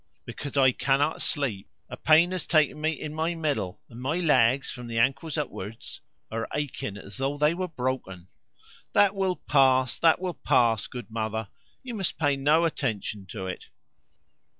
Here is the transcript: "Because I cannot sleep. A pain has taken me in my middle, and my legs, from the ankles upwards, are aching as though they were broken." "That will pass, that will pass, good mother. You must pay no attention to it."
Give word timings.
"Because 0.25 0.57
I 0.57 0.71
cannot 0.71 1.21
sleep. 1.21 1.69
A 1.87 1.95
pain 1.95 2.31
has 2.31 2.47
taken 2.47 2.81
me 2.81 2.89
in 2.89 3.13
my 3.13 3.35
middle, 3.35 3.81
and 3.87 4.01
my 4.01 4.17
legs, 4.19 4.71
from 4.71 4.87
the 4.87 4.97
ankles 4.97 5.37
upwards, 5.37 6.01
are 6.31 6.47
aching 6.55 6.97
as 6.97 7.17
though 7.17 7.37
they 7.37 7.53
were 7.53 7.67
broken." 7.67 8.27
"That 8.93 9.13
will 9.13 9.35
pass, 9.35 9.99
that 9.99 10.19
will 10.19 10.33
pass, 10.33 10.87
good 10.87 11.11
mother. 11.11 11.49
You 11.83 11.93
must 11.93 12.17
pay 12.17 12.35
no 12.35 12.65
attention 12.65 13.27
to 13.27 13.45
it." 13.45 13.65